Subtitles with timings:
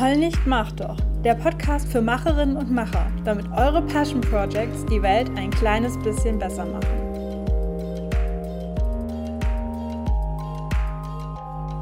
[0.00, 0.96] Heul nicht, mach doch.
[1.24, 6.38] Der Podcast für Macherinnen und Macher, damit eure Passion Projects die Welt ein kleines bisschen
[6.38, 6.86] besser machen.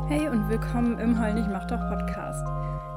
[0.08, 2.42] Hey und willkommen im Heul nicht, mach doch Podcast.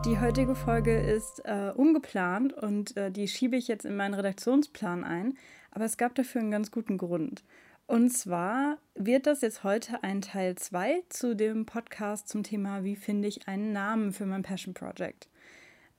[0.05, 5.03] Die heutige Folge ist äh, ungeplant und äh, die schiebe ich jetzt in meinen Redaktionsplan
[5.03, 5.33] ein,
[5.71, 7.43] aber es gab dafür einen ganz guten Grund.
[7.89, 12.95] Und zwar wird das jetzt heute ein Teil 2 zu dem Podcast zum Thema, wie
[12.95, 15.27] finde ich einen Namen für mein Passion Project.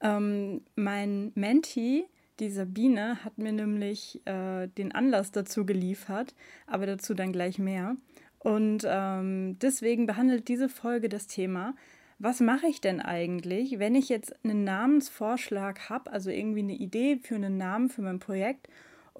[0.01, 2.05] Ähm, mein Mentee,
[2.39, 6.37] die Sabine, hat mir nämlich äh, den Anlass dazu geliefert,
[6.69, 7.97] aber dazu dann gleich mehr.
[8.39, 11.75] Und ähm, deswegen behandelt diese Folge das Thema,
[12.21, 17.17] was mache ich denn eigentlich, wenn ich jetzt einen Namensvorschlag habe, also irgendwie eine Idee
[17.21, 18.69] für einen Namen für mein Projekt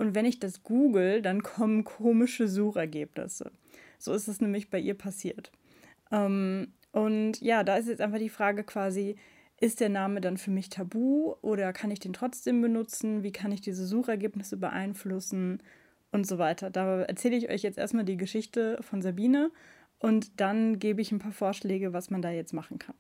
[0.01, 3.53] und wenn ich das google, dann kommen komische Suchergebnisse.
[3.99, 5.53] So ist es nämlich bei ihr passiert.
[6.11, 9.17] Ähm, und ja, da ist jetzt einfach die Frage quasi,
[9.61, 13.23] ist der Name dann für mich tabu oder kann ich den trotzdem benutzen?
[13.23, 15.63] Wie kann ich diese Suchergebnisse beeinflussen
[16.13, 16.71] und so weiter?
[16.71, 19.51] Da erzähle ich euch jetzt erstmal die Geschichte von Sabine
[19.99, 22.97] und dann gebe ich ein paar Vorschläge, was man da jetzt machen kann.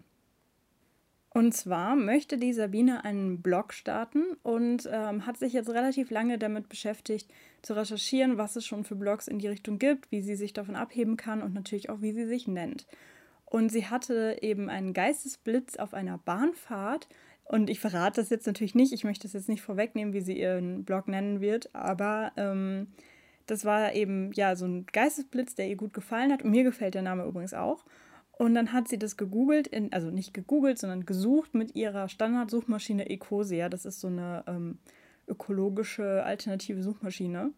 [1.32, 6.38] Und zwar möchte die Sabine einen Blog starten und ähm, hat sich jetzt relativ lange
[6.38, 7.30] damit beschäftigt,
[7.62, 10.74] zu recherchieren, was es schon für Blogs in die Richtung gibt, wie sie sich davon
[10.74, 12.86] abheben kann und natürlich auch, wie sie sich nennt.
[13.44, 17.08] Und sie hatte eben einen Geistesblitz auf einer Bahnfahrt.
[17.44, 20.38] Und ich verrate das jetzt natürlich nicht, ich möchte es jetzt nicht vorwegnehmen, wie sie
[20.38, 22.88] ihren Blog nennen wird, aber ähm,
[23.46, 26.42] das war eben ja so ein Geistesblitz, der ihr gut gefallen hat.
[26.42, 27.84] Und mir gefällt der Name übrigens auch.
[28.40, 33.10] Und dann hat sie das gegoogelt, in, also nicht gegoogelt, sondern gesucht mit ihrer Standardsuchmaschine
[33.10, 33.68] Ecosia.
[33.68, 34.78] Das ist so eine ähm,
[35.28, 37.50] ökologische alternative Suchmaschine.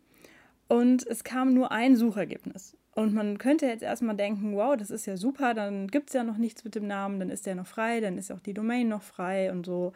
[0.66, 2.76] Und es kam nur ein Suchergebnis.
[2.96, 6.24] Und man könnte jetzt erstmal denken, wow, das ist ja super, dann gibt es ja
[6.24, 8.88] noch nichts mit dem Namen, dann ist der noch frei, dann ist auch die Domain
[8.88, 9.92] noch frei und so.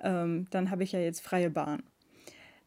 [0.00, 1.82] Ähm, dann habe ich ja jetzt freie Bahn.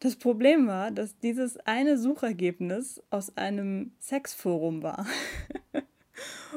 [0.00, 5.06] Das Problem war, dass dieses eine Suchergebnis aus einem Sexforum war.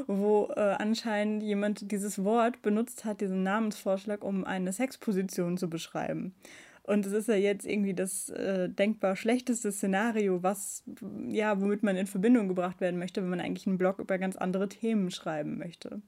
[0.07, 6.33] wo äh, anscheinend jemand dieses Wort benutzt hat, diesen Namensvorschlag, um eine Sexposition zu beschreiben.
[6.83, 10.83] Und es ist ja jetzt irgendwie das äh, denkbar schlechteste Szenario, was,
[11.29, 14.35] ja, womit man in Verbindung gebracht werden möchte, wenn man eigentlich einen Blog über ganz
[14.35, 16.01] andere Themen schreiben möchte.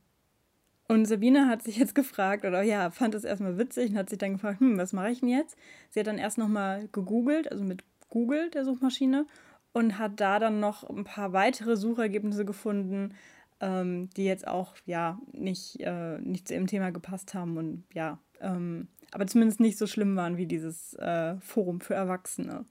[0.88, 4.20] Und Sabine hat sich jetzt gefragt, oder ja, fand es erstmal witzig und hat sich
[4.20, 5.58] dann gefragt, hm, was mache ich denn jetzt?
[5.90, 9.26] Sie hat dann erst nochmal gegoogelt, also mit Google, der Suchmaschine,
[9.74, 13.14] und hat da dann noch ein paar weitere Suchergebnisse gefunden,
[13.60, 18.20] ähm, die jetzt auch ja nicht, äh, nicht zu ihrem Thema gepasst haben und ja,
[18.40, 22.66] ähm, aber zumindest nicht so schlimm waren wie dieses äh, Forum für Erwachsene.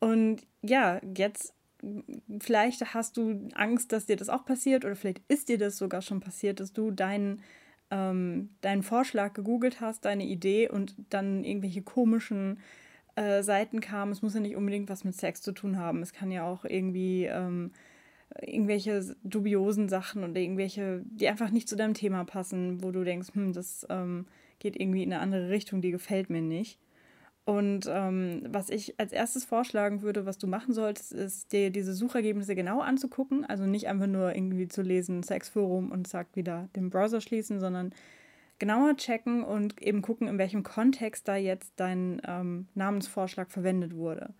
[0.00, 1.54] Und ja, jetzt
[2.40, 6.02] vielleicht hast du Angst, dass dir das auch passiert oder vielleicht ist dir das sogar
[6.02, 7.42] schon passiert, dass du deinen
[7.90, 12.58] ähm, deinen Vorschlag gegoogelt hast, deine Idee und dann irgendwelche komischen
[13.14, 14.12] äh, Seiten kamen.
[14.12, 16.02] Es muss ja nicht unbedingt was mit Sex zu tun haben.
[16.02, 17.72] Es kann ja auch irgendwie ähm,
[18.40, 23.28] irgendwelche dubiosen Sachen oder irgendwelche, die einfach nicht zu deinem Thema passen, wo du denkst,
[23.34, 24.26] hm, das ähm,
[24.58, 26.78] geht irgendwie in eine andere Richtung, die gefällt mir nicht.
[27.44, 31.92] Und ähm, was ich als erstes vorschlagen würde, was du machen solltest, ist dir diese
[31.92, 33.44] Suchergebnisse genau anzugucken.
[33.44, 37.92] Also nicht einfach nur irgendwie zu lesen, Sexforum und sagt wieder den Browser schließen, sondern
[38.58, 44.32] genauer checken und eben gucken, in welchem Kontext da jetzt dein ähm, Namensvorschlag verwendet wurde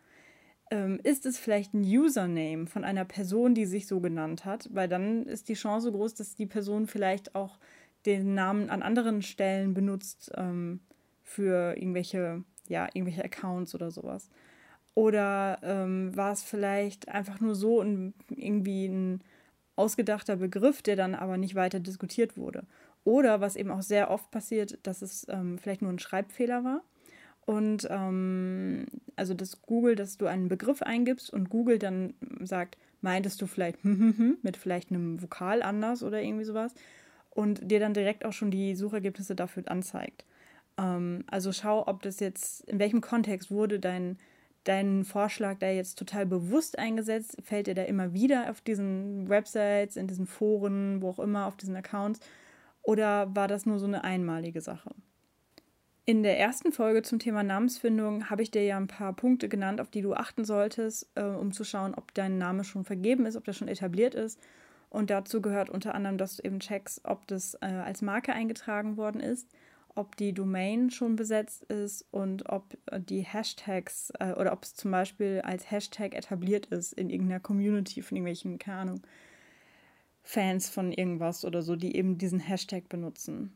[0.75, 4.89] ähm, ist es vielleicht ein Username von einer Person, die sich so genannt hat, weil
[4.89, 7.61] dann ist die Chance groß, dass die Person vielleicht auch
[8.07, 10.81] den Namen an anderen Stellen benutzt ähm,
[11.23, 14.29] für irgendwelche, ja, irgendwelche Accounts oder sowas.
[14.95, 19.21] Oder ähm, war es vielleicht einfach nur so ein, irgendwie ein
[19.77, 22.67] ausgedachter Begriff, der dann aber nicht weiter diskutiert wurde.
[23.05, 26.83] Oder was eben auch sehr oft passiert, dass es ähm, vielleicht nur ein Schreibfehler war
[27.47, 33.41] und ähm, also das Google, dass du einen Begriff eingibst und Google dann sagt, meintest
[33.43, 33.85] du vielleicht
[34.43, 36.75] mit vielleicht einem Vokal anders oder irgendwie sowas
[37.31, 40.25] und dir dann direkt auch schon die Suchergebnisse dafür anzeigt.
[40.79, 44.19] Ähm, also schau, ob das jetzt, in welchem Kontext wurde dein,
[44.65, 47.37] dein Vorschlag da jetzt total bewusst eingesetzt?
[47.43, 51.57] Fällt dir da immer wieder auf diesen Websites, in diesen Foren, wo auch immer, auf
[51.57, 52.21] diesen Accounts?
[52.83, 54.91] Oder war das nur so eine einmalige Sache?
[56.07, 59.81] In der ersten Folge zum Thema Namensfindung habe ich dir ja ein paar Punkte genannt,
[59.81, 63.37] auf die du achten solltest, äh, um zu schauen, ob dein Name schon vergeben ist,
[63.37, 64.39] ob der schon etabliert ist.
[64.91, 68.99] Und dazu gehört unter anderem, dass du eben checkst, ob das äh, als Marke eingetragen
[68.99, 69.49] worden ist,
[69.95, 74.91] ob die Domain schon besetzt ist und ob die Hashtags äh, oder ob es zum
[74.91, 79.01] Beispiel als Hashtag etabliert ist in irgendeiner Community von irgendwelchen, keine Ahnung,
[80.23, 83.55] Fans von irgendwas oder so, die eben diesen Hashtag benutzen.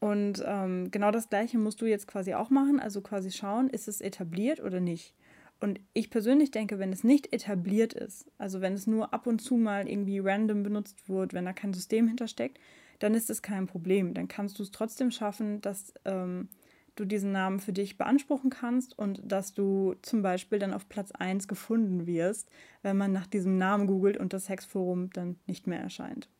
[0.00, 3.86] Und ähm, genau das Gleiche musst du jetzt quasi auch machen, also quasi schauen, ist
[3.86, 5.14] es etabliert oder nicht.
[5.60, 9.40] Und ich persönlich denke, wenn es nicht etabliert ist, also wenn es nur ab und
[9.40, 12.58] zu mal irgendwie random benutzt wird, wenn da kein System hintersteckt,
[12.98, 14.14] dann ist es kein Problem.
[14.14, 16.48] Dann kannst du es trotzdem schaffen, dass ähm,
[16.96, 21.12] du diesen Namen für dich beanspruchen kannst und dass du zum Beispiel dann auf Platz
[21.12, 22.48] 1 gefunden wirst,
[22.82, 26.30] wenn man nach diesem Namen googelt und das Hexforum dann nicht mehr erscheint.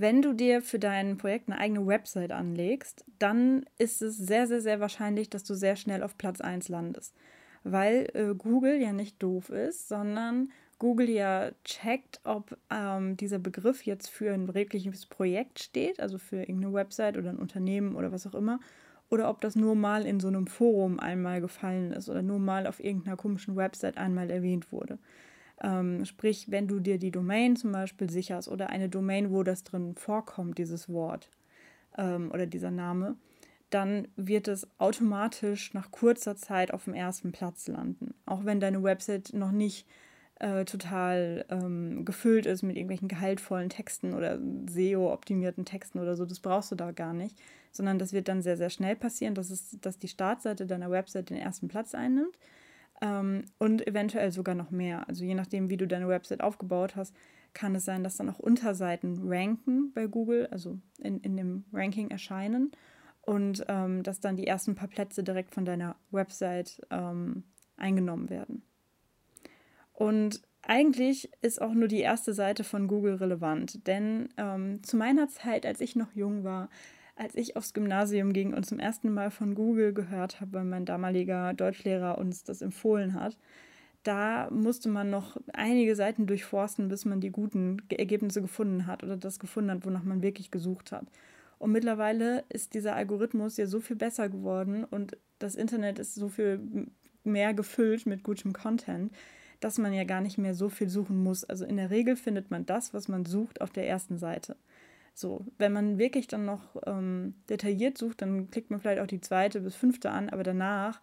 [0.00, 4.60] Wenn du dir für dein Projekt eine eigene Website anlegst, dann ist es sehr, sehr,
[4.60, 7.16] sehr wahrscheinlich, dass du sehr schnell auf Platz 1 landest.
[7.64, 13.86] Weil äh, Google ja nicht doof ist, sondern Google ja checkt, ob ähm, dieser Begriff
[13.86, 18.24] jetzt für ein wirkliches Projekt steht, also für irgendeine Website oder ein Unternehmen oder was
[18.24, 18.60] auch immer,
[19.10, 22.68] oder ob das nur mal in so einem Forum einmal gefallen ist oder nur mal
[22.68, 25.00] auf irgendeiner komischen Website einmal erwähnt wurde.
[25.62, 29.64] Ähm, sprich, wenn du dir die Domain zum Beispiel sicherst oder eine Domain, wo das
[29.64, 31.30] drin vorkommt, dieses Wort
[31.96, 33.16] ähm, oder dieser Name,
[33.70, 38.14] dann wird es automatisch nach kurzer Zeit auf dem ersten Platz landen.
[38.24, 39.86] Auch wenn deine Website noch nicht
[40.36, 44.38] äh, total ähm, gefüllt ist mit irgendwelchen gehaltvollen Texten oder
[44.70, 47.36] SEO-optimierten Texten oder so, das brauchst du da gar nicht,
[47.72, 51.30] sondern das wird dann sehr, sehr schnell passieren, dass, es, dass die Startseite deiner Website
[51.30, 52.38] den ersten Platz einnimmt
[53.00, 55.08] ähm, und eventuell sogar noch mehr.
[55.08, 57.14] Also je nachdem, wie du deine Website aufgebaut hast,
[57.54, 62.10] kann es sein, dass dann auch Unterseiten ranken bei Google, also in, in dem Ranking
[62.10, 62.72] erscheinen
[63.22, 67.44] und ähm, dass dann die ersten paar Plätze direkt von deiner Website ähm,
[67.76, 68.62] eingenommen werden.
[69.92, 75.28] Und eigentlich ist auch nur die erste Seite von Google relevant, denn ähm, zu meiner
[75.28, 76.68] Zeit, als ich noch jung war,
[77.18, 80.84] als ich aufs Gymnasium ging und zum ersten Mal von Google gehört habe, weil mein
[80.84, 83.36] damaliger Deutschlehrer uns das empfohlen hat,
[84.04, 89.16] da musste man noch einige Seiten durchforsten, bis man die guten Ergebnisse gefunden hat oder
[89.16, 91.06] das gefunden hat, wonach man wirklich gesucht hat.
[91.58, 96.28] Und mittlerweile ist dieser Algorithmus ja so viel besser geworden und das Internet ist so
[96.28, 96.86] viel
[97.24, 99.12] mehr gefüllt mit gutem Content,
[99.58, 101.42] dass man ja gar nicht mehr so viel suchen muss.
[101.42, 104.56] Also in der Regel findet man das, was man sucht, auf der ersten Seite.
[105.18, 109.20] So, wenn man wirklich dann noch ähm, detailliert sucht, dann klickt man vielleicht auch die
[109.20, 111.00] zweite bis fünfte an, aber danach,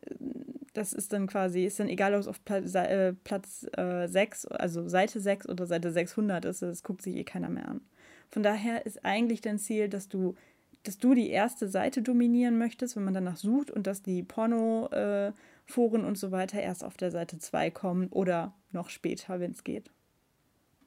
[0.00, 0.14] äh,
[0.72, 4.46] das ist dann quasi, ist dann egal, ob es auf Platz, äh, Platz äh, 6,
[4.46, 7.82] also Seite 6 oder Seite 600 ist, das guckt sich eh keiner mehr an.
[8.30, 10.34] Von daher ist eigentlich dein Ziel, dass du,
[10.84, 16.04] dass du die erste Seite dominieren möchtest, wenn man danach sucht und dass die Porno-Foren
[16.04, 19.62] äh, und so weiter erst auf der Seite 2 kommen oder noch später, wenn es
[19.62, 19.90] geht.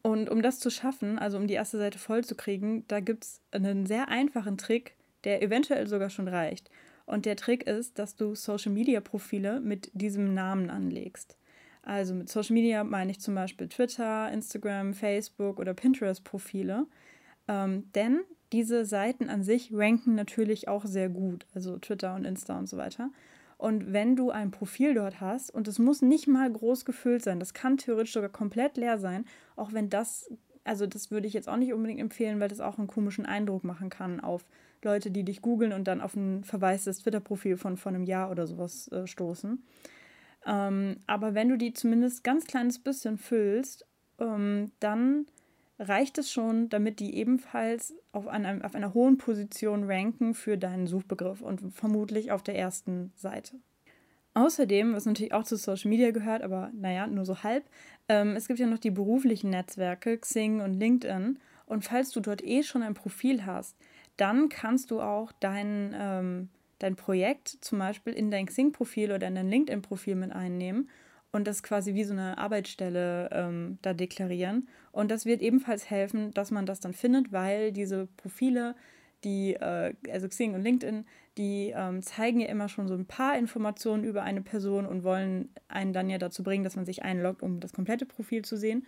[0.03, 3.25] Und um das zu schaffen, also um die erste Seite voll zu kriegen, da gibt
[3.25, 6.71] es einen sehr einfachen Trick, der eventuell sogar schon reicht.
[7.05, 11.35] Und der Trick ist, dass du Social-Media-Profile mit diesem Namen anlegst.
[11.83, 16.85] Also mit Social Media meine ich zum Beispiel Twitter, Instagram, Facebook oder Pinterest-Profile.
[17.47, 18.21] Ähm, denn
[18.51, 22.77] diese Seiten an sich ranken natürlich auch sehr gut, also Twitter und Insta und so
[22.77, 23.09] weiter.
[23.61, 27.39] Und wenn du ein Profil dort hast, und es muss nicht mal groß gefüllt sein,
[27.39, 29.23] das kann theoretisch sogar komplett leer sein,
[29.55, 30.31] auch wenn das,
[30.63, 33.63] also das würde ich jetzt auch nicht unbedingt empfehlen, weil das auch einen komischen Eindruck
[33.63, 34.47] machen kann auf
[34.81, 38.47] Leute, die dich googeln und dann auf ein verwaistes Twitter-Profil von vor einem Jahr oder
[38.47, 39.63] sowas äh, stoßen.
[40.47, 43.85] Ähm, aber wenn du die zumindest ganz kleines bisschen füllst,
[44.17, 45.27] ähm, dann
[45.81, 50.85] reicht es schon, damit die ebenfalls auf, einem, auf einer hohen Position ranken für deinen
[50.85, 53.55] Suchbegriff und vermutlich auf der ersten Seite.
[54.33, 57.65] Außerdem, was natürlich auch zu Social Media gehört, aber naja, nur so halb,
[58.07, 61.39] ähm, es gibt ja noch die beruflichen Netzwerke, Xing und LinkedIn.
[61.65, 63.75] Und falls du dort eh schon ein Profil hast,
[64.17, 69.35] dann kannst du auch dein, ähm, dein Projekt zum Beispiel in dein Xing-Profil oder in
[69.35, 70.89] dein LinkedIn-Profil mit einnehmen
[71.31, 74.67] und das quasi wie so eine Arbeitsstelle ähm, da deklarieren.
[74.91, 78.75] Und das wird ebenfalls helfen, dass man das dann findet, weil diese Profile,
[79.23, 81.05] die, äh, also Xing und LinkedIn,
[81.37, 85.49] die ähm, zeigen ja immer schon so ein paar Informationen über eine Person und wollen
[85.69, 88.85] einen dann ja dazu bringen, dass man sich einloggt, um das komplette Profil zu sehen.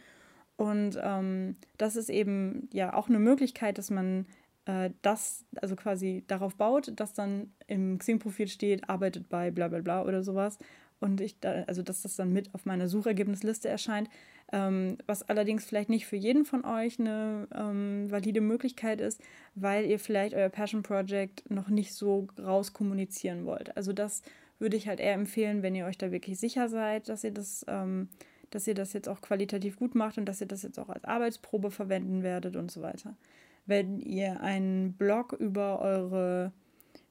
[0.58, 4.28] Und ähm, das ist eben ja auch eine Möglichkeit, dass man
[4.66, 9.82] äh, das, also quasi darauf baut, dass dann im Xing-Profil steht, arbeitet bei bla bla
[9.82, 10.58] bla oder sowas
[11.04, 14.10] und ich da, also dass das dann mit auf meiner Suchergebnisliste erscheint,
[14.54, 19.22] ähm, was allerdings vielleicht nicht für jeden von euch eine ähm, valide Möglichkeit ist,
[19.54, 23.76] weil ihr vielleicht euer Passion Project noch nicht so rauskommunizieren wollt.
[23.76, 24.22] Also das
[24.60, 27.66] würde ich halt eher empfehlen, wenn ihr euch da wirklich sicher seid, dass ihr das,
[27.68, 28.08] ähm,
[28.50, 31.04] dass ihr das jetzt auch qualitativ gut macht und dass ihr das jetzt auch als
[31.04, 33.18] Arbeitsprobe verwenden werdet und so weiter.
[33.66, 36.52] Wenn ihr einen Blog über eure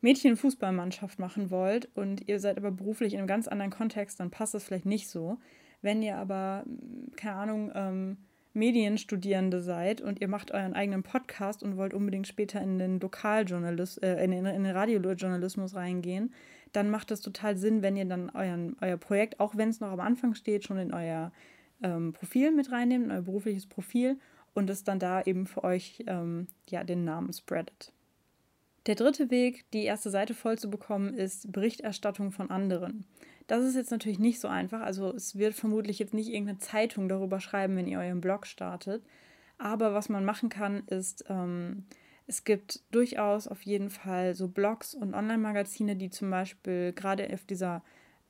[0.02, 4.54] Mädchenfußballmannschaft machen wollt und ihr seid aber beruflich in einem ganz anderen Kontext, dann passt
[4.54, 5.38] das vielleicht nicht so.
[5.80, 6.64] Wenn ihr aber,
[7.16, 8.16] keine Ahnung, ähm,
[8.54, 13.99] Medienstudierende seid und ihr macht euren eigenen Podcast und wollt unbedingt später in den Lokaljournalismus,
[13.99, 16.35] äh, in, in den Radiojournalismus reingehen,
[16.73, 19.90] dann macht es total Sinn, wenn ihr dann euren, euer Projekt, auch wenn es noch
[19.90, 21.32] am Anfang steht, schon in euer
[21.82, 24.18] ähm, Profil mit reinnehmt, in euer berufliches Profil
[24.54, 27.92] und es dann da eben für euch ähm, ja, den Namen spreadet.
[28.87, 33.06] Der dritte Weg, die erste Seite voll zu bekommen, ist Berichterstattung von anderen.
[33.47, 34.80] Das ist jetzt natürlich nicht so einfach.
[34.80, 39.04] Also es wird vermutlich jetzt nicht irgendeine Zeitung darüber schreiben, wenn ihr euren Blog startet.
[39.59, 41.85] Aber was man machen kann, ist, ähm,
[42.26, 47.44] es gibt durchaus auf jeden Fall so Blogs und Online-Magazine, die zum Beispiel gerade auf
[47.44, 47.85] dieser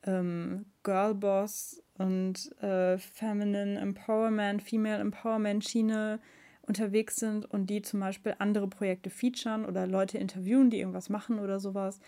[0.04, 6.21] ähm, Girlboss und äh, Feminine Empowerment, Female Empowerment Schiene
[6.62, 11.38] unterwegs sind und die zum Beispiel andere Projekte featuren oder Leute interviewen, die irgendwas machen
[11.38, 12.00] oder sowas.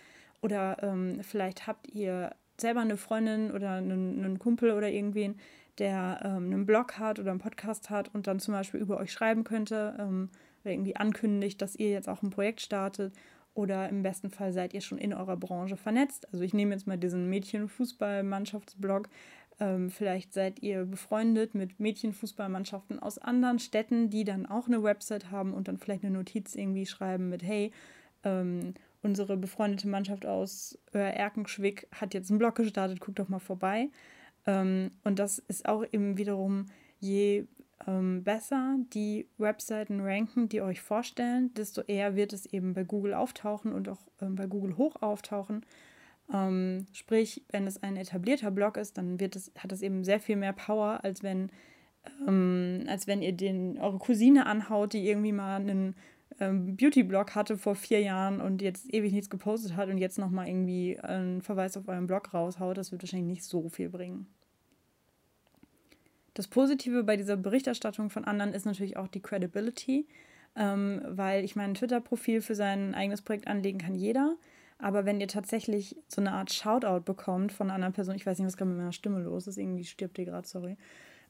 [0.43, 5.37] Oder ähm, vielleicht habt ihr selber eine Freundin oder einen, einen Kumpel oder irgendwen,
[5.79, 9.13] der ähm, einen Blog hat oder einen Podcast hat und dann zum Beispiel über euch
[9.13, 10.31] schreiben könnte ähm,
[10.63, 13.13] oder irgendwie ankündigt, dass ihr jetzt auch ein Projekt startet.
[13.55, 16.27] Oder im besten Fall seid ihr schon in eurer Branche vernetzt.
[16.33, 19.09] Also ich nehme jetzt mal diesen Mädchenfußballmannschaftsblog.
[19.61, 25.31] Ähm, vielleicht seid ihr befreundet mit Mädchenfußballmannschaften aus anderen Städten, die dann auch eine Website
[25.31, 27.73] haben und dann vielleicht eine Notiz irgendwie schreiben mit, hey,
[28.25, 33.91] ähm, unsere befreundete Mannschaft aus Erkenschwick hat jetzt einen Blog gestartet, guckt doch mal vorbei.
[34.47, 36.67] Ähm, und das ist auch eben wiederum,
[37.01, 37.47] je
[37.87, 43.15] ähm, besser die Webseiten ranken, die euch vorstellen, desto eher wird es eben bei Google
[43.15, 45.65] auftauchen und auch ähm, bei Google hoch auftauchen.
[46.33, 50.21] Ähm, sprich, wenn es ein etablierter Blog ist, dann wird es, hat es eben sehr
[50.21, 51.51] viel mehr Power, als wenn,
[52.27, 55.95] ähm, als wenn ihr den, eure Cousine anhaut, die irgendwie mal einen
[56.41, 60.49] ähm, Beauty-Blog hatte vor vier Jahren und jetzt ewig nichts gepostet hat und jetzt nochmal
[60.49, 64.27] irgendwie einen Verweis auf euren Blog raushaut, das wird wahrscheinlich nicht so viel bringen.
[66.35, 70.09] Das Positive bei dieser Berichterstattung von anderen ist natürlich auch die Credibility,
[70.57, 74.37] ähm, weil ich mein Twitter-Profil für sein eigenes Projekt anlegen kann jeder.
[74.85, 78.47] Aber wenn ihr tatsächlich so eine Art Shoutout bekommt von einer Person, ich weiß nicht,
[78.47, 80.77] was gerade mit meiner Stimme los ist, irgendwie stirbt ihr gerade, sorry.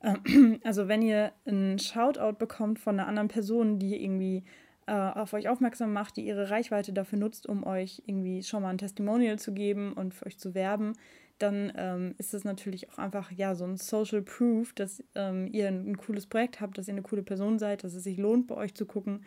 [0.02, 4.42] Ähm, also wenn ihr einen Shoutout bekommt von einer anderen Person, die irgendwie
[4.88, 8.70] äh, auf euch aufmerksam macht, die ihre Reichweite dafür nutzt, um euch irgendwie schon mal
[8.70, 10.94] ein Testimonial zu geben und für euch zu werben,
[11.38, 15.68] dann ähm, ist es natürlich auch einfach ja so ein Social Proof, dass ähm, ihr
[15.68, 18.48] ein, ein, cooles Projekt habt, dass ihr eine coole Person seid, dass es sich lohnt,
[18.48, 19.24] bei euch zu gucken.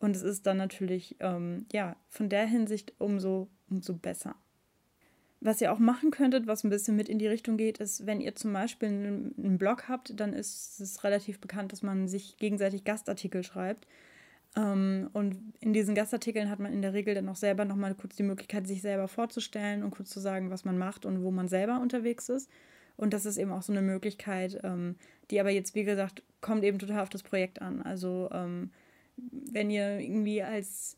[0.00, 4.34] Und es ist dann natürlich ähm, ja von der Hinsicht umso, umso besser.
[5.42, 8.20] Was ihr auch machen könntet, was ein bisschen mit in die Richtung geht, ist, wenn
[8.20, 12.84] ihr zum Beispiel einen, Blog habt, dann ist es relativ bekannt, dass man sich gegenseitig
[12.84, 13.86] Gastartikel schreibt.
[14.56, 18.16] Ähm, und in diesen Gastartikeln hat man in der Regel dann auch selber nochmal kurz
[18.16, 21.48] die Möglichkeit, sich selber vorzustellen und kurz zu sagen, was man macht und wo man
[21.48, 22.50] selber unterwegs ist.
[22.96, 24.96] Und das ist eben auch so eine Möglichkeit, ähm,
[25.30, 27.80] die aber jetzt, wie gesagt, kommt eben total auf das Projekt an.
[27.80, 28.70] Also ähm,
[29.30, 30.96] wenn ihr irgendwie als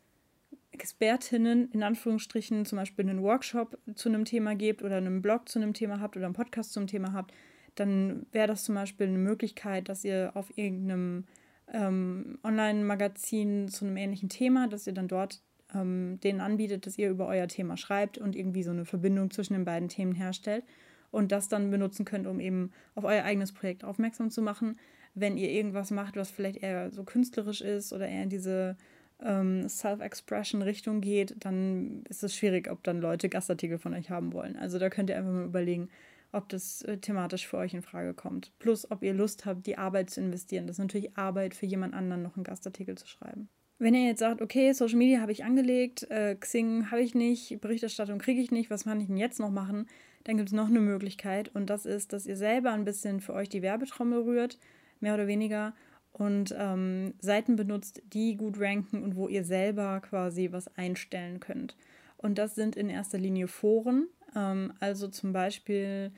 [0.72, 5.60] Expertinnen in Anführungsstrichen zum Beispiel einen Workshop zu einem Thema gebt oder einen Blog zu
[5.60, 7.32] einem Thema habt oder einen Podcast zum Thema habt,
[7.74, 11.24] dann wäre das zum Beispiel eine Möglichkeit, dass ihr auf irgendeinem
[11.72, 15.42] ähm, Online-Magazin zu einem ähnlichen Thema, dass ihr dann dort
[15.74, 19.54] ähm, denen anbietet, dass ihr über euer Thema schreibt und irgendwie so eine Verbindung zwischen
[19.54, 20.64] den beiden Themen herstellt
[21.12, 24.76] und das dann benutzen könnt, um eben auf euer eigenes Projekt aufmerksam zu machen.
[25.14, 28.76] Wenn ihr irgendwas macht, was vielleicht eher so künstlerisch ist oder eher in diese
[29.22, 34.56] ähm, Self-Expression-Richtung geht, dann ist es schwierig, ob dann Leute Gastartikel von euch haben wollen.
[34.56, 35.90] Also da könnt ihr einfach mal überlegen,
[36.32, 38.50] ob das äh, thematisch für euch in Frage kommt.
[38.58, 40.66] Plus, ob ihr Lust habt, die Arbeit zu investieren.
[40.66, 43.48] Das ist natürlich Arbeit für jemand anderen, noch einen Gastartikel zu schreiben.
[43.78, 47.60] Wenn ihr jetzt sagt, okay, Social Media habe ich angelegt, äh, Xing habe ich nicht,
[47.60, 49.86] Berichterstattung kriege ich nicht, was kann ich denn jetzt noch machen?
[50.24, 53.34] Dann gibt es noch eine Möglichkeit und das ist, dass ihr selber ein bisschen für
[53.34, 54.58] euch die Werbetrommel rührt,
[55.00, 55.74] mehr oder weniger,
[56.12, 61.74] und ähm, Seiten benutzt, die gut ranken und wo ihr selber quasi was einstellen könnt.
[62.18, 66.12] Und das sind in erster Linie Foren, ähm, also zum Beispiel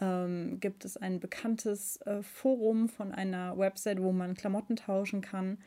[0.00, 5.58] ähm, gibt es ein bekanntes äh, Forum von einer Website, wo man Klamotten tauschen kann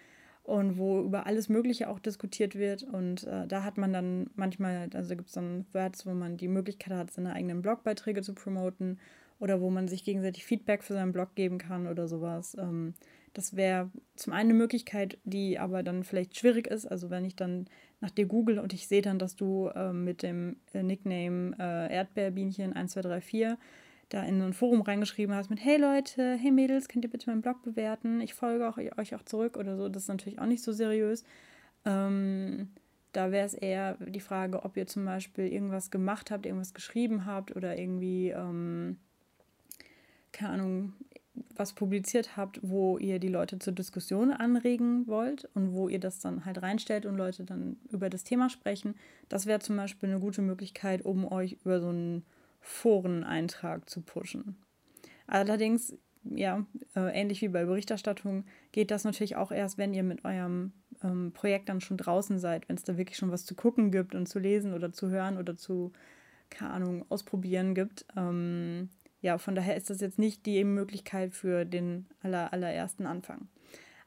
[0.43, 2.83] und wo über alles Mögliche auch diskutiert wird.
[2.83, 6.49] Und äh, da hat man dann manchmal, also gibt es dann Words, wo man die
[6.49, 8.99] Möglichkeit hat, seine eigenen Blogbeiträge zu promoten
[9.39, 12.55] oder wo man sich gegenseitig Feedback für seinen Blog geben kann oder sowas.
[12.59, 12.93] Ähm,
[13.33, 16.85] das wäre zum einen eine Möglichkeit, die aber dann vielleicht schwierig ist.
[16.85, 17.65] Also wenn ich dann
[17.99, 22.73] nach dir google und ich sehe dann, dass du äh, mit dem Nickname äh, Erdbeerbienchen
[22.73, 23.57] 1234
[24.09, 27.29] da in so ein Forum reingeschrieben hast mit Hey Leute, hey Mädels, könnt ihr bitte
[27.29, 28.21] meinen Blog bewerten?
[28.21, 29.89] Ich folge auch, euch auch zurück oder so.
[29.89, 31.23] Das ist natürlich auch nicht so seriös.
[31.85, 32.69] Ähm,
[33.11, 37.25] da wäre es eher die Frage, ob ihr zum Beispiel irgendwas gemacht habt, irgendwas geschrieben
[37.25, 38.97] habt oder irgendwie, ähm,
[40.31, 40.93] keine Ahnung,
[41.55, 46.19] was publiziert habt, wo ihr die Leute zur Diskussion anregen wollt und wo ihr das
[46.19, 48.95] dann halt reinstellt und Leute dann über das Thema sprechen.
[49.29, 52.23] Das wäre zum Beispiel eine gute Möglichkeit, um euch über so einen
[52.63, 54.55] Foreneintrag zu pushen.
[55.27, 56.65] Allerdings, ja,
[56.95, 60.71] äh, ähnlich wie bei Berichterstattung, geht das natürlich auch erst, wenn ihr mit eurem
[61.03, 64.15] ähm, Projekt dann schon draußen seid, wenn es da wirklich schon was zu gucken gibt
[64.15, 65.91] und zu lesen oder zu hören oder zu,
[66.49, 68.05] keine Ahnung, ausprobieren gibt.
[68.15, 68.89] Ähm,
[69.21, 73.49] ja, von daher ist das jetzt nicht die Möglichkeit für den aller, allerersten Anfang.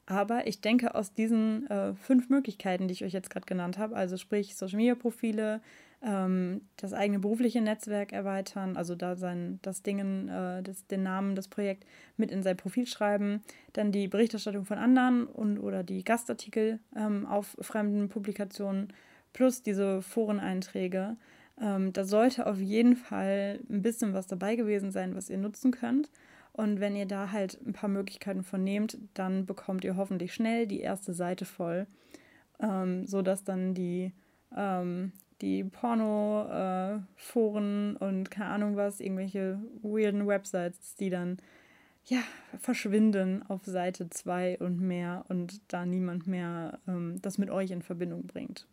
[0.07, 3.97] Aber ich denke, aus diesen äh, fünf Möglichkeiten, die ich euch jetzt gerade genannt habe,
[3.97, 5.61] also sprich Social Media Profile,
[6.03, 11.35] ähm, das eigene berufliche Netzwerk erweitern, also da sein, das Dingen, äh, das, den Namen,
[11.35, 11.87] das Projekt
[12.17, 17.26] mit in sein Profil schreiben, dann die Berichterstattung von anderen und oder die Gastartikel ähm,
[17.26, 18.93] auf fremden Publikationen
[19.33, 21.17] plus diese Foreneinträge
[21.61, 25.71] ähm, da sollte auf jeden Fall ein bisschen was dabei gewesen sein, was ihr nutzen
[25.71, 26.11] könnt.
[26.53, 30.67] Und wenn ihr da halt ein paar Möglichkeiten von nehmt, dann bekommt ihr hoffentlich schnell
[30.67, 31.87] die erste Seite voll,
[32.61, 34.12] ähm, sodass dann die,
[34.57, 41.38] ähm, die Porno-Foren äh, und keine Ahnung was, irgendwelche weirden Websites, die dann
[42.05, 42.23] ja,
[42.61, 47.83] verschwinden auf Seite 2 und mehr und da niemand mehr ähm, das mit euch in
[47.83, 48.66] Verbindung bringt.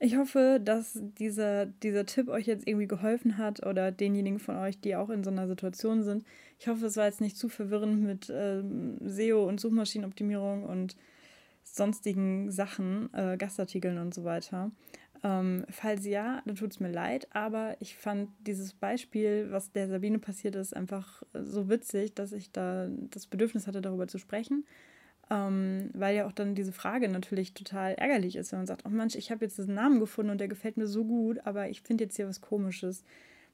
[0.00, 4.80] Ich hoffe, dass dieser, dieser Tipp euch jetzt irgendwie geholfen hat oder denjenigen von euch,
[4.80, 6.24] die auch in so einer Situation sind.
[6.58, 10.96] Ich hoffe, es war jetzt nicht zu verwirrend mit ähm, SEO und Suchmaschinenoptimierung und
[11.62, 14.72] sonstigen Sachen, äh, Gastartikeln und so weiter.
[15.24, 19.88] Ähm, falls ja, dann tut es mir leid, aber ich fand dieses Beispiel, was der
[19.88, 24.66] Sabine passiert ist, einfach so witzig, dass ich da das Bedürfnis hatte, darüber zu sprechen.
[25.30, 28.90] Ähm, weil ja auch dann diese Frage natürlich total ärgerlich ist, wenn man sagt, oh
[28.90, 31.80] Mensch, ich habe jetzt diesen Namen gefunden und der gefällt mir so gut, aber ich
[31.80, 33.02] finde jetzt hier was Komisches.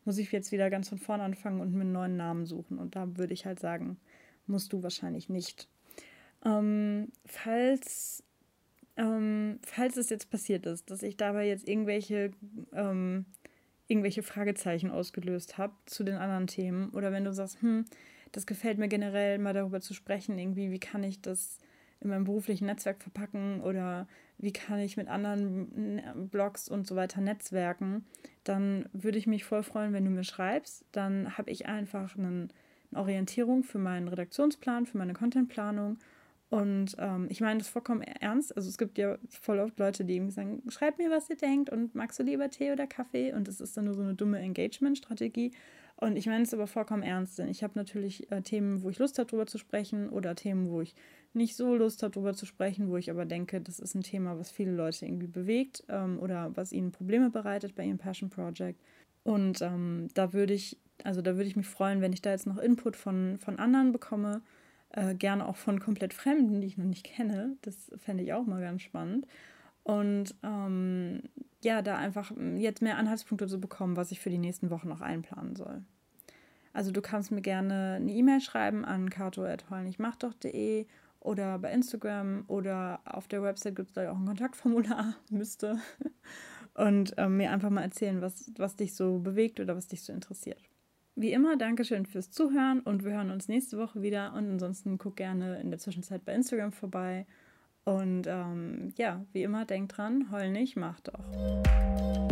[0.05, 2.79] Muss ich jetzt wieder ganz von vorne anfangen und mir einen neuen Namen suchen?
[2.79, 4.01] Und da würde ich halt sagen,
[4.49, 5.69] musst du wahrscheinlich nicht.
[6.45, 8.25] Ähm, falls,
[8.97, 12.33] ähm, falls es jetzt passiert ist, dass ich dabei jetzt irgendwelche,
[12.73, 13.27] ähm,
[13.89, 17.85] irgendwelche Fragezeichen ausgelöst habe zu den anderen Themen oder wenn du sagst, hm,
[18.33, 21.59] das gefällt mir generell, mal darüber zu sprechen, irgendwie, wie kann ich das
[22.01, 27.21] in meinem beruflichen Netzwerk verpacken oder wie kann ich mit anderen Blogs und so weiter
[27.21, 28.07] netzwerken,
[28.43, 30.85] dann würde ich mich voll freuen, wenn du mir schreibst.
[30.93, 32.51] Dann habe ich einfach einen,
[32.91, 35.99] eine Orientierung für meinen Redaktionsplan, für meine Contentplanung.
[36.51, 38.57] Und ähm, ich meine das vollkommen ernst.
[38.57, 41.71] Also es gibt ja voll oft Leute, die eben sagen, schreib mir, was ihr denkt
[41.71, 43.33] und magst du lieber Tee oder Kaffee?
[43.33, 45.53] Und das ist dann nur so eine dumme Engagement-Strategie.
[45.95, 48.99] Und ich meine es aber vollkommen ernst, denn ich habe natürlich äh, Themen, wo ich
[48.99, 50.97] Lust habe, darüber zu sprechen oder Themen, wo ich
[51.35, 54.37] nicht so Lust habe, darüber zu sprechen, wo ich aber denke, das ist ein Thema,
[54.37, 58.81] was viele Leute irgendwie bewegt ähm, oder was ihnen Probleme bereitet bei ihrem Passion Project.
[59.23, 62.47] Und ähm, da würde ich, also da würde ich mich freuen, wenn ich da jetzt
[62.47, 64.43] noch Input von, von anderen bekomme,
[64.91, 67.57] äh, gerne auch von komplett Fremden, die ich noch nicht kenne.
[67.63, 69.27] Das fände ich auch mal ganz spannend.
[69.83, 71.23] Und ähm,
[71.63, 74.89] ja, da einfach hm, jetzt mehr Anhaltspunkte zu bekommen, was ich für die nächsten Wochen
[74.89, 75.83] noch einplanen soll.
[76.73, 80.87] Also du kannst mir gerne eine E-Mail schreiben an kato.heulnichmachdoch.de
[81.19, 85.79] oder bei Instagram oder auf der Website gibt es da auch ein Kontaktformular, müsste.
[86.75, 90.13] Und ähm, mir einfach mal erzählen, was, was dich so bewegt oder was dich so
[90.13, 90.70] interessiert.
[91.21, 94.33] Wie immer, Dankeschön fürs Zuhören und wir hören uns nächste Woche wieder.
[94.33, 97.27] Und ansonsten guck gerne in der Zwischenzeit bei Instagram vorbei
[97.85, 102.30] und ähm, ja, wie immer, denkt dran, heul nicht, mach doch.